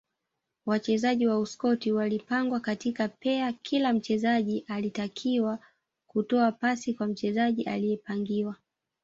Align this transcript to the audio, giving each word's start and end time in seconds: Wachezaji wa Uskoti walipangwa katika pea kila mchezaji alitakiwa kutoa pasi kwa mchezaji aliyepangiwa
Wachezaji 0.65 1.27
wa 1.27 1.39
Uskoti 1.39 1.91
walipangwa 1.91 2.59
katika 2.59 3.07
pea 3.07 3.53
kila 3.53 3.93
mchezaji 3.93 4.65
alitakiwa 4.67 5.59
kutoa 6.07 6.51
pasi 6.51 6.93
kwa 6.93 7.07
mchezaji 7.07 7.63
aliyepangiwa 7.63 8.55